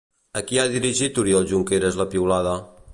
[0.39, 2.61] A qui ha dirigit Oriol Junqueras la piulada?